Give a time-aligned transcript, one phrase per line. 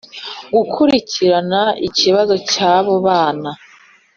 [0.53, 3.51] gukurikirana ikibazo cy abo bana